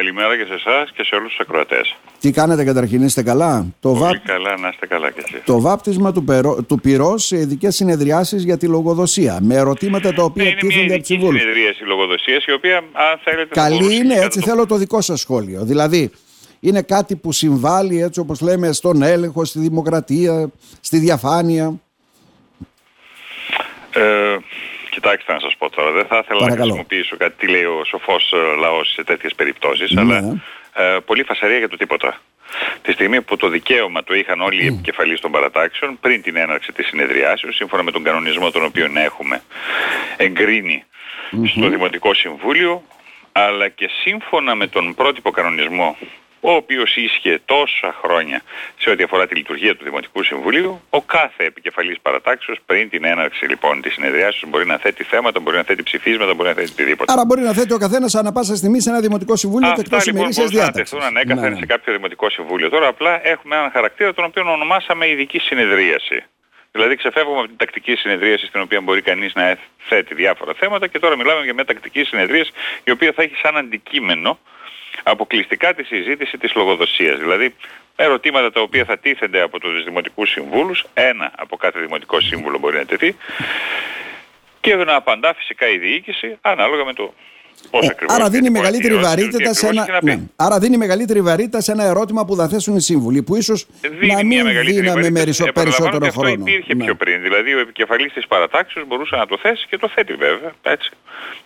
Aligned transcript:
Καλημέρα 0.00 0.36
και 0.36 0.44
σε 0.44 0.54
εσάς 0.54 0.92
και 0.92 1.04
σε 1.04 1.14
όλους 1.14 1.30
τους 1.30 1.40
ακροατές. 1.40 1.96
Τι 2.20 2.30
κάνετε 2.30 2.64
καταρχήν, 2.64 3.02
είστε 3.02 3.22
καλά; 3.22 3.66
Το 3.80 3.88
Πολύ 3.88 4.00
βάπ... 4.00 4.26
καλά, 4.26 4.56
να 4.56 4.68
είστε 4.68 4.86
καλά 4.86 5.10
κι 5.10 5.18
εσείς. 5.18 5.42
Το 5.44 5.60
βάπτισμα 5.60 6.12
του, 6.12 6.24
περο... 6.24 6.62
του 6.62 6.80
πυρός 6.80 7.24
σε 7.24 7.36
ειδικές 7.36 7.74
συνεδριάσεις 7.74 8.44
για 8.44 8.56
τη 8.56 8.66
λογοδοσία. 8.66 9.38
Με 9.42 9.54
ερωτήματα 9.54 10.12
τα 10.12 10.22
οποία 10.22 10.54
τίθενται 10.54 10.94
από 10.94 11.14
Είναι 11.14 11.30
μια 11.30 11.40
συνεδρίαση 11.40 11.84
λογοδοσίας 11.84 12.44
η 12.44 12.52
οποία, 12.52 12.76
αν 12.76 13.18
θέλετε... 13.24 13.54
Καλή 13.54 13.96
είναι, 13.96 14.14
έτσι 14.14 14.40
θέλω 14.40 14.66
το 14.66 14.76
δικό 14.76 15.00
σας 15.00 15.20
σχόλιο. 15.20 15.64
Δηλαδή, 15.64 16.10
είναι 16.60 16.82
κάτι 16.82 17.16
που 17.16 17.32
συμβάλλει, 17.32 18.02
έτσι 18.02 18.20
όπως 18.20 18.40
λέμε, 18.40 18.72
στον 18.72 19.02
έλεγχο, 19.02 19.44
στη 19.44 19.58
δημοκρατία, 19.58 20.50
στη 20.80 20.98
διαφάνεια; 20.98 21.80
Ε, 23.92 24.36
Κοιτάξτε 25.00 25.32
να 25.32 25.40
σας 25.40 25.56
πω 25.58 25.70
τώρα, 25.70 25.90
δεν 25.90 26.06
θα 26.06 26.20
ήθελα 26.24 26.46
να 26.46 26.56
χρησιμοποιήσω 26.56 27.16
κάτι 27.16 27.34
τι 27.38 27.46
λέει 27.46 27.64
ο 27.64 27.84
σοφός 27.84 28.32
ε, 28.32 28.60
λαός 28.60 28.92
σε 28.92 29.04
τέτοιες 29.04 29.34
περιπτώσεις, 29.34 29.90
ναι. 29.90 30.00
αλλά 30.00 30.42
ε, 30.74 30.98
πολύ 31.04 31.22
φασαρία 31.22 31.58
για 31.58 31.68
το 31.68 31.76
τίποτα. 31.76 32.20
Τη 32.82 32.92
στιγμή 32.92 33.22
που 33.22 33.36
το 33.36 33.48
δικαίωμα 33.48 34.04
το 34.04 34.14
είχαν 34.14 34.40
όλοι 34.40 34.64
οι 34.64 34.66
επικεφαλείς 34.66 35.20
των 35.20 35.30
παρατάξεων 35.30 35.98
πριν 36.00 36.22
την 36.22 36.36
έναρξη 36.36 36.72
της 36.72 36.86
συνεδριάσεως, 36.86 37.54
σύμφωνα 37.54 37.82
με 37.82 37.90
τον 37.90 38.02
κανονισμό 38.02 38.50
τον 38.50 38.64
οποίο 38.64 38.90
έχουμε 38.94 39.42
στο 41.46 41.68
Δημοτικό 41.68 42.14
Συμβούλιο, 42.14 42.82
αλλά 43.32 43.68
και 43.68 43.90
σύμφωνα 44.02 44.54
με 44.54 44.66
τον 44.66 44.94
πρότυπο 44.94 45.30
κανονισμό 45.30 45.96
ο 46.40 46.50
οποίος 46.52 46.96
ίσχυε 46.96 47.40
τόσα 47.44 47.98
χρόνια 48.02 48.42
σε 48.78 48.90
ό,τι 48.90 49.02
αφορά 49.02 49.26
τη 49.26 49.34
λειτουργία 49.34 49.76
του 49.76 49.84
Δημοτικού 49.84 50.22
Συμβουλίου, 50.22 50.82
ο 50.90 51.02
κάθε 51.02 51.44
επικεφαλής 51.44 52.00
παρατάξεως 52.02 52.58
πριν 52.66 52.88
την 52.88 53.04
έναρξη 53.04 53.46
λοιπόν 53.46 53.80
της 53.80 53.92
συνεδριάσεως 53.92 54.44
μπορεί 54.50 54.66
να 54.66 54.78
θέτει 54.78 55.04
θέματα, 55.04 55.40
μπορεί 55.40 55.56
να 55.56 55.62
θέτει 55.62 55.82
ψηφίσματα, 55.82 56.34
μπορεί 56.34 56.48
να 56.48 56.54
θέτει 56.54 56.70
οτιδήποτε. 56.72 57.12
Άρα 57.12 57.24
μπορεί 57.24 57.40
να 57.40 57.52
θέτει 57.52 57.72
ο 57.72 57.78
καθένας 57.78 58.14
ανά 58.14 58.32
πάσα 58.32 58.56
στιγμή 58.56 58.80
σε 58.80 58.90
ένα 58.90 59.00
Δημοτικό 59.00 59.36
Συμβούλιο 59.36 59.68
Αυτά, 59.68 59.82
και 59.82 59.88
εκτός 59.88 60.06
λοιπόν, 60.06 60.20
ημερήσιας 60.20 60.50
διάταξης. 60.50 60.98
να 60.98 61.06
ανέκαθεν 61.06 61.42
ναι, 61.42 61.48
ναι. 61.48 61.56
σε 61.56 61.66
κάποιο 61.66 61.92
Δημοτικό 61.92 62.30
Συμβούλιο. 62.30 62.68
Τώρα 62.68 62.86
απλά 62.86 63.26
έχουμε 63.26 63.56
έναν 63.56 63.70
χαρακτήρα 63.70 64.14
τον 64.14 64.24
οποίο 64.24 64.52
ονομάσαμε 64.52 65.08
ειδική 65.08 65.38
συνεδρίαση. 65.38 66.24
Δηλαδή 66.72 66.96
ξεφεύγουμε 66.96 67.38
από 67.38 67.48
την 67.48 67.56
τακτική 67.56 67.94
συνεδρίαση 67.94 68.46
στην 68.46 68.60
οποία 68.60 68.80
μπορεί 68.80 69.02
κανείς 69.02 69.34
να 69.34 69.56
θέτει 69.88 70.14
διάφορα 70.14 70.52
θέματα 70.54 70.86
και 70.86 70.98
τώρα 70.98 71.16
μιλάμε 71.16 71.44
για 71.44 71.54
μια 71.54 71.64
τακτική 71.64 72.04
συνεδρίαση 72.04 72.50
η 72.84 72.90
οποία 72.90 73.12
θα 73.12 73.22
έχει 73.22 73.34
σαν 73.42 73.56
αντικείμενο 73.56 74.38
αποκλειστικά 75.02 75.74
τη 75.74 75.84
συζήτηση 75.84 76.38
της 76.38 76.54
λογοδοσίας. 76.54 77.18
Δηλαδή 77.18 77.54
ερωτήματα 77.96 78.52
τα 78.52 78.60
οποία 78.60 78.84
θα 78.84 78.98
τίθενται 78.98 79.40
από 79.40 79.60
τους 79.60 79.84
δημοτικούς 79.84 80.30
συμβούλους, 80.30 80.84
ένα 80.94 81.32
από 81.36 81.56
κάθε 81.56 81.80
δημοτικό 81.80 82.20
σύμβουλο 82.20 82.58
μπορεί 82.58 82.76
να 82.76 82.84
τεθεί 82.84 83.16
και 84.60 84.74
να 84.74 84.94
απαντά 84.94 85.34
φυσικά 85.34 85.68
η 85.68 85.78
διοίκηση 85.78 86.38
ανάλογα 86.40 86.84
με 86.84 86.92
το 86.92 87.14
Πώς 87.70 87.88
ε, 87.88 87.94
άρα, 88.06 88.28
δίνει 88.28 88.50
μεγαλύτερη 88.50 88.96
βαρύτητα 88.96 89.54
σε 89.54 89.66
ένα, 89.66 90.00
ναι. 90.02 90.18
άρα 90.36 90.58
δίνει 90.58 90.76
μεγαλύτερη 90.76 91.20
βαρύτητα 91.20 91.60
σε 91.60 91.72
ένα 91.72 91.84
ερώτημα 91.84 92.24
που 92.24 92.36
θα 92.36 92.48
θέσουν 92.48 92.76
οι 92.76 92.80
σύμβουλοι, 92.80 93.22
που 93.22 93.36
ίσως 93.36 93.66
να 94.00 94.24
μην 94.24 94.46
δίναμε 94.64 95.10
περισσότερο, 95.10 95.52
περισσότερο 95.52 96.06
αυτό 96.06 96.20
χρόνο. 96.20 96.34
Αυτό 96.34 96.50
υπήρχε 96.50 96.74
ναι. 96.74 96.84
πιο 96.84 96.94
πριν. 96.94 97.22
Δηλαδή, 97.22 97.54
ο 97.54 97.58
επικεφαλής 97.58 98.12
της 98.12 98.26
παρατάξεως 98.26 98.86
μπορούσε 98.86 99.16
να 99.16 99.26
το 99.26 99.38
θέσει 99.42 99.66
και 99.70 99.78
το 99.78 99.88
θέτει 99.88 100.14
βέβαια. 100.14 100.52
Έτσι. 100.62 100.90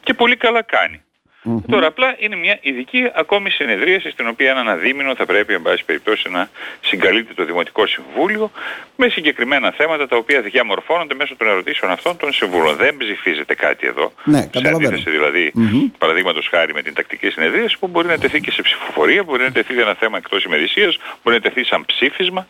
Και 0.02 0.14
πολύ 0.14 0.36
καλά 0.36 0.62
κάνει. 0.62 1.02
Mm-hmm. 1.44 1.62
Τώρα 1.70 1.86
απλά 1.86 2.16
είναι 2.18 2.36
μια 2.36 2.58
ειδική 2.60 3.10
ακόμη 3.14 3.50
συνεδρίαση 3.50 4.10
στην 4.10 4.28
οποία 4.28 4.50
ένα 4.50 4.76
δίμηνο 4.76 5.14
θα 5.14 5.26
πρέπει 5.26 5.54
εν 5.54 5.62
πάση 5.62 5.84
περιπτώσει 5.84 6.30
να 6.30 6.48
συγκαλείται 6.80 7.34
το 7.34 7.44
Δημοτικό 7.44 7.86
Συμβούλιο 7.86 8.50
με 8.96 9.08
συγκεκριμένα 9.08 9.70
θέματα 9.70 10.08
τα 10.08 10.16
οποία 10.16 10.40
διαμορφώνονται 10.40 11.14
μέσω 11.14 11.36
των 11.36 11.48
ερωτήσεων 11.48 11.92
αυτών 11.92 12.16
των 12.16 12.32
Συμβούλων. 12.32 12.76
Δεν 12.76 12.96
ψηφίζεται 12.96 13.54
κάτι 13.54 13.86
εδώ. 13.86 14.12
Ναι, 14.24 14.48
σε 14.54 14.68
αντίθεση 14.68 15.10
δηλαδή 15.10 15.52
mm-hmm. 15.56 15.90
παραδείγματος 15.98 16.48
χάρη 16.48 16.74
με 16.74 16.82
την 16.82 16.94
τακτική 16.94 17.30
συνεδρίαση 17.30 17.78
που 17.78 17.86
μπορεί 17.86 18.06
να 18.06 18.18
τεθεί 18.18 18.40
και 18.40 18.50
σε 18.50 18.62
ψηφοφορία, 18.62 19.22
μπορεί 19.22 19.42
να 19.42 19.52
τεθεί 19.52 19.80
ένα 19.80 19.94
θέμα 19.94 20.16
εκτός 20.16 20.44
ημερησίας, 20.44 20.98
μπορεί 21.22 21.36
να 21.36 21.42
τεθεί 21.42 21.64
σαν 21.64 21.84
ψήφισμα 21.84 22.46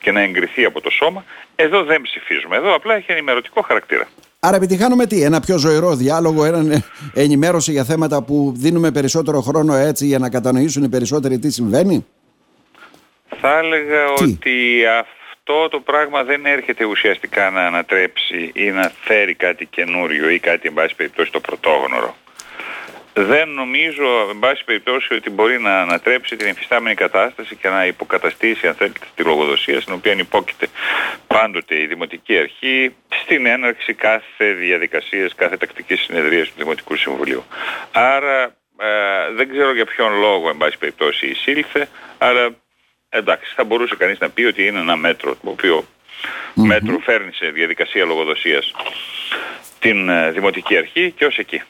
και 0.00 0.12
να 0.12 0.20
εγκριθεί 0.20 0.64
από 0.64 0.80
το 0.80 0.90
σώμα. 0.90 1.24
Εδώ 1.56 1.84
δεν 1.84 2.00
ψηφίζουμε. 2.00 2.56
Εδώ 2.56 2.74
απλά 2.74 2.94
έχει 2.94 3.12
ενημερωτικό 3.12 3.60
χαρακτήρα. 3.62 4.08
Άρα 4.42 4.56
επιτυχάνουμε 4.56 5.06
τι, 5.06 5.22
ένα 5.22 5.40
πιο 5.40 5.58
ζωηρό 5.58 5.94
διάλογο, 5.94 6.44
έναν 6.44 6.84
ενημέρωση 7.14 7.72
για 7.72 7.84
θέματα 7.84 8.22
που 8.22 8.52
δίνουμε 8.56 8.90
περισσότερο 8.90 9.40
χρόνο 9.40 9.74
έτσι 9.74 10.06
για 10.06 10.18
να 10.18 10.30
κατανοήσουν 10.30 10.82
οι 10.82 10.88
περισσότεροι 10.88 11.38
τι 11.38 11.50
συμβαίνει; 11.50 12.06
Θα 13.40 13.58
έλεγα 13.58 14.04
ότι 14.20 14.86
αυτό 15.00 15.68
το 15.68 15.80
πράγμα 15.80 16.24
δεν 16.24 16.46
έρχεται 16.46 16.84
ουσιαστικά 16.84 17.50
να 17.50 17.66
ανατρέψει 17.66 18.50
ή 18.54 18.70
να 18.70 18.92
φέρει 19.00 19.34
κάτι 19.34 19.66
καινούριο 19.66 20.28
ή 20.28 20.38
κάτι 20.38 20.68
εν 20.68 20.74
πάση 20.74 20.94
περιπτώσει 20.94 21.32
το 21.32 21.40
πρωτόγνωρο 21.40 22.16
δεν 23.14 23.48
νομίζω, 23.48 24.04
εν 24.30 24.38
πάση 24.38 24.64
περιπτώσει, 24.64 25.14
ότι 25.14 25.30
μπορεί 25.30 25.60
να 25.60 25.80
ανατρέψει 25.80 26.36
την 26.36 26.48
υφιστάμενη 26.48 26.94
κατάσταση 26.94 27.56
και 27.56 27.68
να 27.68 27.86
υποκαταστήσει, 27.86 28.66
αν 28.66 28.74
θέλετε, 28.74 28.98
τη 29.14 29.22
λογοδοσία, 29.22 29.80
στην 29.80 29.94
οποία 29.94 30.12
υπόκειται 30.12 30.66
πάντοτε 31.26 31.80
η 31.80 31.86
Δημοτική 31.86 32.38
Αρχή 32.38 32.94
στην 33.22 33.46
έναρξη 33.46 33.94
κάθε 33.94 34.52
διαδικασίας, 34.52 35.34
κάθε 35.34 35.56
τακτικής 35.56 36.00
συνεδρίας 36.00 36.48
του 36.48 36.54
Δημοτικού 36.56 36.96
Συμβουλίου. 36.96 37.44
Άρα 37.92 38.42
ε, 38.80 39.32
δεν 39.34 39.48
ξέρω 39.48 39.74
για 39.74 39.84
ποιον 39.84 40.18
λόγο, 40.18 40.48
εν 40.48 40.56
πάση 40.56 40.78
περιπτώσει, 40.78 41.26
εισήλθε, 41.26 41.88
αλλά 42.18 42.54
εντάξει, 43.08 43.52
θα 43.56 43.64
μπορούσε 43.64 43.96
κανείς 43.96 44.18
να 44.18 44.30
πει 44.30 44.44
ότι 44.44 44.66
είναι 44.66 44.78
ένα 44.78 44.96
μέτρο 44.96 45.34
το 45.34 45.50
οποίο 45.50 45.84
μέτρο 46.54 46.98
φέρνει 46.98 47.32
σε 47.32 47.46
διαδικασία 47.46 48.04
λογοδοσίας 48.04 48.74
την 49.78 50.08
ε, 50.08 50.30
Δημοτική 50.30 50.76
Αρχή 50.76 51.10
και 51.10 51.24
ως 51.24 51.38
εκεί. 51.38 51.62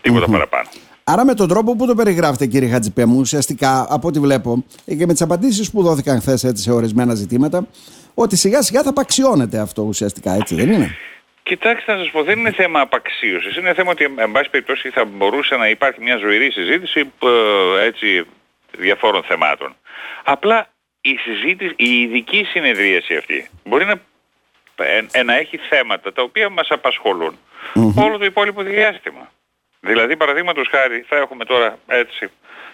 Τίποτα 0.00 0.26
παραπάνω. 0.26 0.68
Άρα 1.04 1.24
με 1.24 1.34
τον 1.34 1.48
τρόπο 1.48 1.76
που 1.76 1.86
το 1.86 1.94
περιγράφετε 1.94 2.46
κύριε 2.46 2.68
Χατζηπέμου, 2.68 3.18
ουσιαστικά 3.18 3.86
από 3.88 4.08
ό,τι 4.08 4.20
βλέπω 4.20 4.64
και 4.84 5.06
με 5.06 5.12
τις 5.12 5.22
απαντήσεις 5.22 5.70
που 5.70 5.82
δόθηκαν 5.82 6.20
χθες 6.20 6.44
έτσι 6.44 6.62
σε 6.62 6.72
ορισμένα 6.72 7.14
ζητήματα, 7.14 7.66
ότι 8.14 8.36
σιγά 8.36 8.62
σιγά 8.62 8.82
θα 8.82 8.88
απαξιώνεται 8.88 9.58
αυτό 9.58 9.82
ουσιαστικά, 9.82 10.34
έτσι 10.34 10.54
δεν 10.54 10.72
είναι; 10.72 10.96
Κοιτάξτε 11.48 11.92
να 11.92 11.98
σας 11.98 12.10
πω, 12.10 12.22
δεν 12.22 12.38
είναι 12.38 12.52
θέμα 12.52 12.80
απαξίωσης. 12.80 13.56
Είναι 13.56 13.74
θέμα 13.74 13.90
ότι, 13.90 14.04
εν 14.16 14.32
πάση 14.32 14.50
περιπτώσει, 14.50 14.90
θα 14.90 15.04
μπορούσε 15.04 15.56
να 15.56 15.68
υπάρχει 15.68 16.02
μια 16.02 16.16
ζωηρή 16.16 16.50
συζήτηση 16.50 17.00
ε, 17.00 17.84
έτσι, 17.84 18.26
διαφόρων 18.78 19.22
θεμάτων. 19.22 19.76
Απλά 20.24 20.68
η 21.00 21.16
συζήτηση, 21.16 21.74
η 21.76 22.00
ειδική 22.00 22.44
συνεδρίαση 22.44 23.16
αυτή 23.16 23.48
μπορεί 23.64 23.84
να, 23.84 24.00
ε, 25.12 25.22
να 25.22 25.36
έχει 25.36 25.56
θέματα 25.56 26.12
τα 26.12 26.22
οποία 26.22 26.48
μας 26.48 26.68
απασχολουν 26.70 27.38
όλο 27.96 28.18
το 28.18 28.24
υπόλοιπο 28.24 28.62
διάστημα. 28.62 29.30
Δηλαδή, 29.86 30.16
παραδείγματος 30.16 30.68
χάρη, 30.70 31.04
θα 31.08 31.16
έχουμε 31.16 31.44
τώρα 31.44 31.78
έτσι 31.86 32.30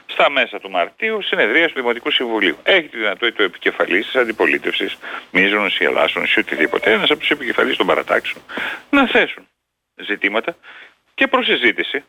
στα 0.07 0.31
μέσα 0.31 0.61
του 0.61 0.71
Μαρτίου 0.71 1.23
συνεδρία 1.23 1.67
του 1.67 1.75
Δημοτικού 1.75 2.11
Συμβουλίου. 2.11 2.57
Έχει 2.63 2.89
τη 2.89 2.97
δυνατότητα 2.97 3.43
ο 3.43 3.47
επικεφαλής 3.47 4.07
της 4.07 4.15
αντιπολίτευσης, 4.15 4.99
μίζωνο 5.31 5.67
ή 5.79 5.85
ελάσσον 5.85 6.25
ή 6.25 6.41
οτιδήποτε, 6.41 6.93
ένας 6.93 7.11
από 7.11 7.21
τους 7.21 7.31
επικεφαλεί 7.31 7.77
των 7.77 7.87
παρατάξεων, 7.87 8.45
να 8.91 9.07
θέσουν 9.07 9.49
ζητήματα 9.95 10.57
και 11.15 11.27
προς 11.27 11.47
συζήτηση, 11.47 12.05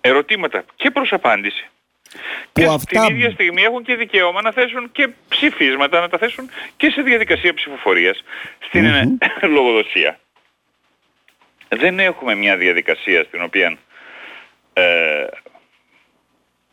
ερωτήματα 0.00 0.64
και 0.76 0.90
προς 0.90 1.12
απάντηση. 1.12 1.66
Και 2.52 2.64
αυτά... 2.64 3.06
την 3.06 3.16
ίδια 3.16 3.30
στιγμή 3.30 3.62
έχουν 3.62 3.82
και 3.82 3.94
δικαίωμα 3.94 4.42
να 4.42 4.52
θέσουν 4.52 4.92
και 4.92 5.08
ψηφίσματα, 5.28 6.00
να 6.00 6.08
τα 6.08 6.18
θέσουν 6.18 6.50
και 6.76 6.90
σε 6.90 7.02
διαδικασία 7.02 7.54
ψηφοφορίας 7.54 8.24
στην 8.58 9.18
λογοδοσία 9.42 10.18
δεν 11.76 11.98
έχουμε 11.98 12.34
μια 12.34 12.56
διαδικασία 12.56 13.24
στην 13.24 13.42
οποία 13.42 13.78
ε, 14.72 15.26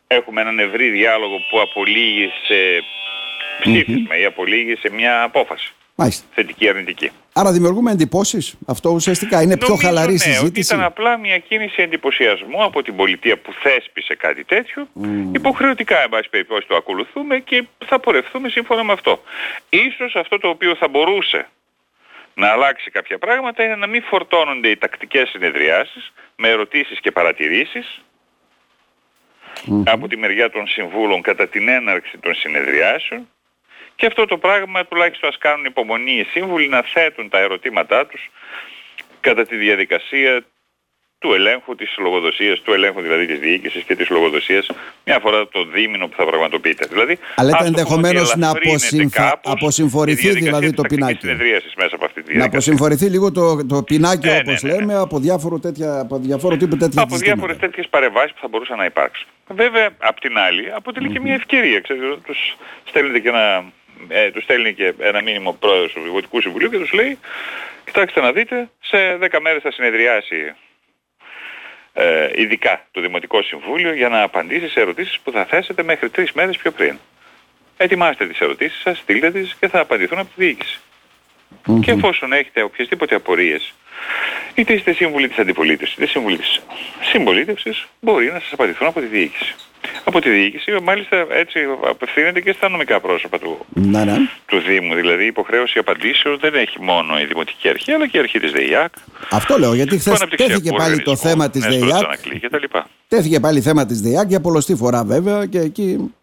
έχουμε 0.06 0.40
έναν 0.40 0.58
ευρύ 0.58 0.90
διάλογο 0.90 1.36
που 1.50 1.60
απολύγει 1.60 2.30
σε 2.46 2.54
ψηφισμα 3.60 4.18
ή 4.18 4.24
απολύγει 4.24 4.76
σε 4.76 4.90
μια 4.90 5.22
απόφαση. 5.22 5.72
Μάλιστα. 5.94 6.26
Θετική 6.34 6.68
αρνητική. 6.68 7.10
Άρα 7.32 7.52
δημιουργούμε 7.52 7.90
εντυπώσεις. 7.90 8.54
Αυτό 8.66 8.90
ουσιαστικά 8.90 9.42
είναι 9.42 9.56
πιο 9.56 9.74
χαλαρή 9.74 10.12
ναι, 10.12 10.18
συζήτηση. 10.18 10.46
Ότι 10.46 10.60
ήταν 10.60 10.82
απλά 10.82 11.18
μια 11.18 11.38
κίνηση 11.38 11.82
εντυπωσιασμού 11.82 12.64
από 12.64 12.82
την 12.82 12.96
πολιτεία 12.96 13.38
που 13.38 13.52
θέσπισε 13.62 14.14
κάτι 14.14 14.44
τέτοιο. 14.44 14.88
Mm. 15.02 15.06
Υποχρεωτικά, 15.34 16.02
εν 16.02 16.08
πάση 16.08 16.28
περιπτώσει, 16.28 16.66
το 16.66 16.76
ακολουθούμε 16.76 17.38
και 17.38 17.66
θα 17.86 18.00
πορευθούμε 18.00 18.48
σύμφωνα 18.48 18.84
με 18.84 18.92
αυτό. 18.92 19.22
Ίσως 19.68 20.14
αυτό 20.14 20.38
το 20.38 20.48
οποίο 20.48 20.74
θα 20.74 20.88
μπορούσε 20.88 21.48
να 22.34 22.48
αλλάξει 22.48 22.90
κάποια 22.90 23.18
πράγματα 23.18 23.64
είναι 23.64 23.76
να 23.76 23.86
μην 23.86 24.02
φορτώνονται 24.02 24.68
οι 24.68 24.76
τακτικές 24.76 25.28
συνεδριάσεις 25.28 26.12
με 26.36 26.48
ερωτήσεις 26.48 27.00
και 27.00 27.10
παρατηρησεις 27.10 28.02
από 29.84 30.08
τη 30.08 30.16
μεριά 30.16 30.50
των 30.50 30.66
συμβούλων 30.66 31.22
κατά 31.22 31.48
την 31.48 31.68
έναρξη 31.68 32.18
των 32.18 32.34
συνεδριάσεων. 32.34 33.28
Και 33.96 34.06
αυτό 34.06 34.26
το 34.26 34.38
πράγμα 34.38 34.86
τουλάχιστον 34.86 35.28
ας 35.28 35.38
κάνουν 35.38 35.64
υπομονή 35.64 36.12
οι 36.12 36.24
σύμβουλοι 36.24 36.68
να 36.68 36.82
θέτουν 36.82 37.28
τα 37.28 37.38
ερωτήματά 37.38 38.06
τους 38.06 38.30
κατά 39.20 39.46
τη 39.46 39.56
διαδικασία 39.56 40.44
του 41.20 41.32
ελέγχου 41.34 41.74
της 41.74 41.94
λογοδοσίας, 41.98 42.60
του 42.60 42.72
ελέγχου 42.72 43.00
δηλαδή 43.00 43.26
της 43.26 43.38
διοίκησης 43.38 43.82
και 43.82 43.96
της 43.96 44.08
λογοδοσίας 44.08 44.66
μια 45.04 45.18
φορά 45.18 45.48
το 45.48 45.64
δίμηνο 45.64 46.08
που 46.08 46.14
θα 46.16 46.24
πραγματοποιείται. 46.24 46.86
Δηλαδή, 46.90 47.18
Αλλά 47.36 47.60
ενδεχομένως 47.64 48.36
να 48.36 48.50
αποσυμφ... 48.50 49.14
αποσυμφορηθεί 49.42 50.30
δηλαδή 50.30 50.72
το 50.72 50.82
πινάκι. 50.82 51.18
συνεδρίασης 51.20 51.74
μέσα 51.76 51.94
από 51.94 52.04
αυτή 52.04 52.22
τη 52.22 52.36
Να 52.36 52.44
αποσυμφορηθεί 52.44 53.06
λίγο 53.06 53.32
το, 53.32 53.66
το 53.66 53.82
πινάκι, 53.82 54.26
Ναι, 54.26 54.36
όπως 54.36 54.62
ναι, 54.62 54.70
ναι, 54.70 54.74
ναι. 54.76 54.80
λέμε, 54.80 54.94
από, 54.94 55.18
διάφορο 55.18 55.58
τέτοια, 55.58 56.00
από 56.00 56.18
διαφόρου 56.18 56.56
τύπου 56.56 56.76
τέτοια 56.76 57.02
από 57.02 57.14
ζητήματα. 57.14 57.34
διάφορες 57.40 57.56
τέτοιες 57.60 57.88
παρεμβάσεις 57.88 58.32
που 58.32 58.38
θα 58.40 58.48
μπορούσαν 58.48 58.76
να 58.76 58.84
υπάρξουν. 58.84 59.26
Βέβαια, 59.48 59.90
απ' 59.98 60.20
την 60.20 60.38
άλλη, 60.38 60.72
αποτελεί 60.74 61.08
και 61.08 61.20
μια 61.20 61.34
ευκαιρία. 61.34 61.80
Ξέρετε, 61.80 62.16
τους 62.26 62.56
στέλνετε 62.84 63.18
και 63.18 63.28
ένα, 63.28 63.64
ε, 64.08 64.30
τους 64.30 64.42
στέλνει 64.42 64.74
και 64.74 64.94
ένα 64.98 65.22
μήνυμα 65.22 65.48
ο 65.50 65.52
πρόεδρος 65.54 65.92
του 65.92 66.00
Δημοτικού 66.02 66.40
Συμβουλίου 66.40 66.70
και 66.70 66.78
τους 66.78 66.92
λέει 66.92 67.18
κοιτάξτε 67.84 68.20
να 68.20 68.32
δείτε, 68.32 68.70
σε 68.80 68.96
10 69.20 69.38
μέρες 69.40 69.62
θα 69.62 69.70
συνεδριάσει 69.72 70.36
ε, 70.36 70.54
ειδικά 72.34 72.86
το 72.90 73.00
Δημοτικό 73.00 73.42
Συμβούλιο 73.42 73.94
για 73.94 74.08
να 74.08 74.22
απαντήσει 74.22 74.68
σε 74.68 74.80
ερωτήσεις 74.80 75.18
που 75.24 75.30
θα 75.30 75.44
θέσετε 75.44 75.82
μέχρι 75.82 76.10
τρεις 76.10 76.32
μέρες 76.32 76.56
πιο 76.56 76.70
πριν. 76.70 76.98
Ετοιμάστε 77.76 78.26
τις 78.26 78.40
ερωτήσεις 78.40 78.80
σας, 78.80 78.98
στείλτε 78.98 79.30
τις 79.30 79.56
και 79.60 79.68
θα 79.68 79.80
απαντηθούν 79.80 80.18
από 80.18 80.28
τη 80.36 80.44
διοίκηση. 80.44 80.80
Μμμ. 81.66 81.80
Και 81.80 81.90
εφόσον 81.90 82.32
έχετε 82.32 82.62
οποιασδήποτε 82.62 83.14
απορίες, 83.14 83.74
είτε 84.54 84.72
είστε 84.72 84.92
σύμβουλοι 84.92 85.28
της 85.28 85.38
αντιπολίτευσης, 85.38 85.96
είτε 85.96 86.06
σύμβουλοι 86.06 86.36
της 86.36 86.60
συμπολίτευσης, 87.02 87.86
μπορεί 88.00 88.26
να 88.32 88.40
σας 88.40 88.52
απαντηθούν 88.52 88.86
από 88.86 89.00
τη 89.00 89.06
διοίκηση. 89.06 89.54
Από 90.04 90.20
τη 90.20 90.30
διοίκηση, 90.30 90.72
μάλιστα 90.82 91.26
έτσι 91.30 91.58
απευθύνεται 91.88 92.40
και 92.40 92.52
στα 92.52 92.68
νομικά 92.68 93.00
πρόσωπα 93.00 93.38
του, 93.38 93.66
Ναι, 93.68 94.04
ναι. 94.04 94.16
του 94.46 94.58
Δήμου. 94.60 94.94
Δηλαδή 94.94 95.22
η 95.22 95.26
υποχρέωση 95.26 95.78
απαντήσεως 95.78 96.38
δεν 96.40 96.54
έχει 96.54 96.80
μόνο 96.80 97.20
η 97.20 97.24
Δημοτική 97.24 97.68
Αρχή, 97.68 97.92
αλλά 97.92 98.06
και 98.06 98.16
η 98.16 98.20
Αρχή 98.20 98.38
της 98.40 98.52
ΔΕΙΑΚ, 98.52 98.92
Αυτό 99.30 99.58
λέω, 99.58 99.74
γιατί 99.74 99.98
χθες 99.98 100.04
του 100.04 100.18
αναπτυξιακού 100.22 100.52
τέθηκε 100.52 100.76
πάλι 100.76 101.02
το 101.02 101.10
οργανισμού, 101.10 101.30
θέμα 101.30 101.50
της 101.50 101.64
Νέστορας 101.64 101.88
ΔΕΙΑΚ. 101.98 102.04
Ανακλή 102.04 102.40
κτλ. 102.40 102.78
Τέθηκε 103.08 103.40
πάλι 103.40 103.60
θέμα 103.60 103.86
της 103.86 104.00
ΔΕΙΑΚ 104.00 104.28
για 104.28 104.40
πολλωστή 104.40 104.74
φορά 104.76 105.04
βέβαια 105.04 105.46
και 105.46 105.58
εκεί 105.58 106.14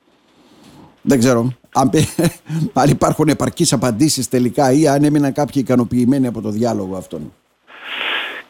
δεν 1.02 1.20
ξέρω 1.20 1.54
αν, 1.74 1.90
πε- 1.90 2.32
αν 2.82 2.90
υπάρχουν 2.90 3.28
επαρκείς 3.28 3.74
απαντήσεις 3.74 4.30
τελικά 4.30 4.72
ή 4.72 4.88
αν 4.88 5.04
έμειναν 5.04 5.34
κάποιοι 5.34 5.62
ικανοποιημένοι 5.66 6.28
από 6.28 6.42
το 6.42 6.50
διάλογο 6.50 6.98
αυτόν. 6.98 7.34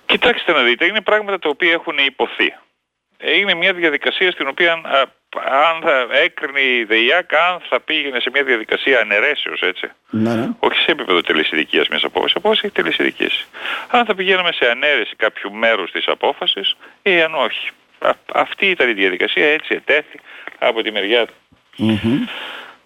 Κοιτάξτε 0.06 0.52
να 0.52 0.64
δείτε, 0.64 0.86
είναι 0.86 1.02
πράγματα 1.02 1.40
τα 1.40 1.50
οποία 1.50 1.72
έχουν 1.72 1.94
υποθεί. 2.08 2.54
Ε, 3.18 3.38
Είναι 3.38 3.54
μια 3.54 3.74
διαδικασία 3.74 4.32
στην 4.32 4.48
οποία 4.48 4.74
α, 4.74 5.00
αν 5.70 5.82
θα 5.82 6.08
έκρινε 6.12 6.62
η 6.62 6.84
ΔΕΙΑΚ, 6.84 7.34
αν 7.34 7.60
θα 7.70 7.80
πήγαινε 7.80 8.20
σε 8.20 8.30
μια 8.34 8.44
διαδικασία 8.44 9.00
αναιρέσεως, 9.00 9.62
έτσι. 9.62 9.88
Ναι, 10.10 10.36
ναι. 10.36 10.48
Όχι 10.60 10.80
σε 10.80 10.92
επίπεδο 10.92 11.22
τελεσιδικίας 11.22 11.88
μιας 11.88 12.04
απόφασης, 12.04 12.36
απόφαση 12.36 12.62
έχει 12.64 12.74
τελεσιδικήσει. 12.74 13.46
Αν 13.90 14.06
θα 14.06 14.16
πηγαίναμε 14.16 14.52
σε 14.52 14.70
ανέρεση 14.70 15.16
κάποιου 15.16 15.54
μέρους 15.54 15.92
της 15.92 16.08
απόφασης 16.08 16.76
ή 17.02 17.22
αν 17.22 17.36
όχι. 17.36 17.70
Α- 18.00 18.12
αυτή 18.34 18.70
ήταν 18.70 18.90
η 18.90 18.94
διαδικασία, 18.94 19.46
έτσι 19.54 19.74
ετέθη 19.76 20.20
από 20.60 20.82
τη 20.82 20.92
μεριά 20.92 21.26
Μμμ. 21.78 22.26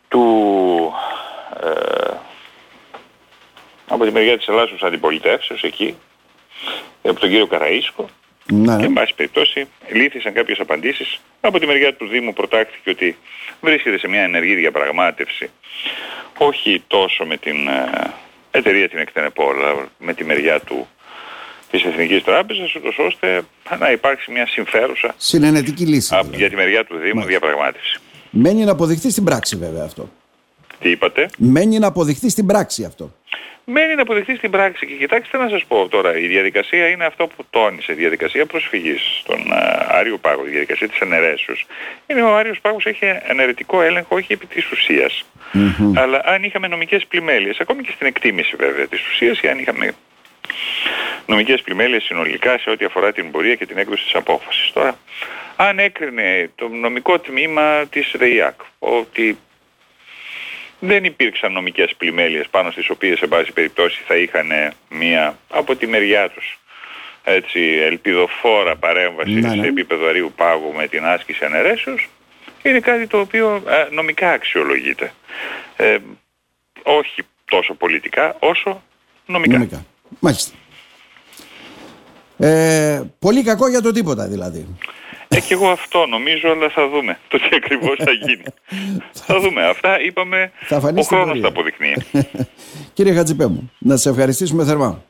του... 0.07 0.93
Ε, 1.63 2.13
από 3.87 4.05
τη 4.05 4.11
μεριά 4.11 4.37
της 4.37 4.47
Ελλάδος 4.47 4.83
αντιπολιτεύσεως 4.83 5.63
εκεί, 5.63 5.97
από 7.03 7.19
τον 7.19 7.29
κύριο 7.29 7.47
Καραΐσκο, 7.51 8.05
Ναι, 8.45 8.71
και 8.75 8.79
ναι. 8.81 8.85
εν 8.85 8.93
πάση 8.93 9.13
περιπτώσει 9.15 9.67
λύθησαν 9.91 10.33
κάποιες 10.33 10.59
απαντήσεις. 10.59 11.19
Από 11.41 11.59
τη 11.59 11.65
μεριά 11.65 11.95
του 11.95 12.07
Δήμου 12.07 12.33
προτάχθηκε 12.33 12.89
ότι 12.89 13.17
βρίσκεται 13.61 13.97
σε 13.97 14.07
μια 14.07 14.21
ενεργή 14.21 14.55
διαπραγμάτευση 14.55 15.49
όχι 16.37 16.83
τόσο 16.87 17.25
με 17.25 17.37
την 17.37 17.67
ε, 17.67 18.13
εταιρεία 18.51 18.89
την 18.89 18.99
Εκτενεπόλ, 18.99 19.55
αλλά 19.55 19.87
με 19.97 20.13
τη 20.13 20.23
μεριά 20.23 20.59
του 20.59 20.87
της 21.71 21.83
Εθνικής 21.83 22.23
Τράπεζας, 22.23 22.75
ούτως 22.75 22.97
ώστε 22.97 23.41
να 23.79 23.91
υπάρξει 23.91 24.31
μια 24.31 24.47
συμφέρουσα 24.47 25.13
Συνενετική 25.17 25.85
λύση. 25.85 26.13
από- 26.13 26.23
δηλαδή. 26.23 26.37
για 26.41 26.49
τη 26.49 26.55
μεριά 26.55 26.83
του 26.85 26.93
Δήμου 26.97 27.07
Μάλιστα. 27.13 27.29
διαπραγμάτευση. 27.29 27.99
Μένει 28.29 28.63
να 28.63 28.71
αποδειχθεί 28.71 29.09
στην 29.09 29.23
πράξη 29.23 29.55
βέβαια 29.57 29.83
αυτό. 29.83 30.09
Τι 30.79 30.89
είπατε; 30.89 31.29
Μένει 31.37 31.79
να 31.79 31.87
αποδειχθεί 31.87 32.29
στην 32.29 32.45
πράξη 32.45 32.83
αυτό. 32.83 33.13
Μένει 33.65 33.95
να 33.95 34.01
αποδεχθεί 34.01 34.35
στην 34.35 34.51
πράξη 34.51 34.85
και 34.85 34.93
κοιτάξτε 34.93 35.37
να 35.37 35.49
σας 35.49 35.65
πω 35.65 35.87
τώρα, 35.87 36.17
η 36.17 36.27
διαδικασία 36.27 36.87
είναι 36.87 37.05
αυτό 37.05 37.27
που 37.27 37.45
τόνισε, 37.49 37.91
η 37.91 37.95
διαδικασία 37.95 38.45
προσφυγής 38.45 39.01
στον 39.19 39.53
α, 39.53 39.85
Άριο 39.89 40.17
Πάγο, 40.17 40.45
η 40.47 40.49
διαδικασία 40.49 40.87
της 40.87 41.01
αναιρέσεως. 41.01 41.65
Είναι 42.07 42.21
ο 42.21 42.35
Άριος 42.35 42.59
Πάγος 42.61 42.85
έχει 42.85 43.05
αναιρετικό 43.29 43.81
έλεγχο 43.81 44.15
όχι 44.15 44.33
επί 44.33 44.45
της 44.45 44.71
ουσίας, 44.71 45.25
Μμμ. 45.51 45.97
αλλά 45.97 46.21
αν 46.25 46.43
είχαμε 46.43 46.67
νομικές 46.67 47.05
πλημέλειες, 47.05 47.59
ακόμη 47.59 47.83
και 47.83 47.91
στην 47.95 48.07
εκτίμηση 48.07 48.55
βέβαια 48.55 48.87
της 48.87 49.07
ουσίας, 49.07 49.41
ή 49.41 49.47
αν 49.47 49.59
είχαμε 49.59 49.93
νομικές 51.25 51.61
πλημέλειες 51.61 52.03
συνολικά 52.03 52.57
σε 52.57 52.69
ό,τι 52.69 52.85
αφορά 52.85 53.11
την 53.11 53.31
πορεία 53.31 53.55
και 53.55 53.65
την 53.65 53.77
έκδοση 53.77 54.03
της 54.03 54.15
απόφασης. 54.15 54.71
Τώρα, 54.73 54.97
αν 55.55 55.79
έκρινε 55.79 56.49
το 56.55 56.67
νομικό 56.67 57.19
τμήμα 57.19 57.85
της 57.89 58.13
ΔΕΙΑΚ 58.17 58.59
ότι 58.79 59.37
δεν 60.83 61.03
υπήρξαν 61.03 61.51
νομικές 61.51 61.95
πλημέλειες 61.97 62.47
πάνω 62.51 62.71
στις 62.71 62.89
οποίες 62.89 63.17
σε 63.17 63.27
πάση 63.27 63.51
περιπτώσει 63.51 64.01
θα 64.07 64.15
είχαν 64.15 64.47
μία 64.89 65.37
από 65.49 65.75
τη 65.75 65.87
μεριά 65.87 66.29
τους 66.29 66.59
έτσι, 67.23 67.59
ελπιδοφόρα 67.59 68.75
παρέμβαση 68.75 69.31
Ναι, 69.31 69.55
ναι. 69.55 69.61
σε 69.61 69.67
επίπεδο 69.67 70.07
αρίου 70.07 70.33
πάγου 70.35 70.73
με 70.73 70.87
την 70.87 71.05
άσκηση 71.05 71.45
αναιρέσεως 71.45 72.09
είναι 72.63 72.79
κάτι 72.79 73.07
το 73.07 73.19
οποίο 73.19 73.63
ε, 73.67 73.93
νομικά 73.93 74.31
αξιολογείται. 74.31 75.13
Ε, 75.75 75.97
όχι 76.83 77.21
τόσο 77.45 77.73
πολιτικά 77.73 78.35
όσο 78.39 78.83
νομικά. 79.25 79.53
Νομικά. 79.53 79.85
Μάλιστα. 80.19 80.55
Ε, 82.37 83.01
πολύ 83.19 83.43
κακό 83.43 83.67
για 83.67 83.81
το 83.81 83.91
τίποτα 83.91 84.27
δηλαδή. 84.27 84.67
Ε, 85.43 85.47
και 85.47 85.53
εγώ 85.53 85.69
αυτό 85.69 86.05
νομίζω, 86.05 86.49
αλλά 86.51 86.69
θα 86.69 86.87
δούμε 86.89 87.17
το 87.27 87.37
τι 87.37 87.55
ακριβώς 87.55 87.95
θα 87.97 88.11
γίνει. 88.11 88.43
θα 89.25 89.39
δούμε. 89.39 89.65
Αυτά 89.65 90.01
είπαμε, 90.01 90.51
Θα 90.61 90.79
φανεί 90.79 90.99
ο 90.99 91.03
στην 91.03 91.17
χρόνος 91.17 91.39
πορεία. 91.39 91.41
τα 91.41 91.47
αποδεικνύει. 91.47 91.95
Κύριε 92.93 93.13
Χατζηπέμου, 93.13 93.71
να 93.77 93.95
σας 93.97 94.05
ευχαριστήσουμε 94.05 94.65
θερμά. 94.65 95.03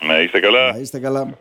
Να 0.00 0.20
είστε 0.20 0.40
καλά. 0.40 0.72
Να 0.72 0.78
είστε 0.78 0.98
καλά. 0.98 1.38